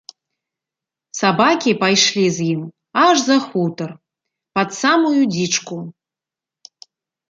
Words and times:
Сабакі 1.19 1.71
пайшлі 1.83 2.25
з 2.39 2.49
ім 2.55 2.61
аж 3.05 3.15
за 3.29 3.37
хутар, 3.47 3.89
пад 4.59 4.69
самую 4.83 5.23
дзічку. 5.39 5.75